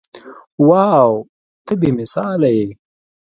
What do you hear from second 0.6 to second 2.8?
واو ته بې مثاله يې.